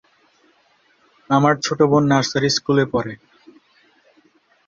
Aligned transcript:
আমার 1.29 1.53
ছোট 1.65 1.79
বোন 1.91 2.03
নার্সারি 2.11 2.49
স্কুলে 2.57 2.85
পড়ে। 2.93 3.13